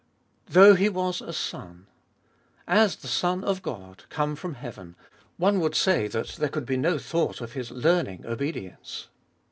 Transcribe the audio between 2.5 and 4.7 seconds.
As the Son of God, come from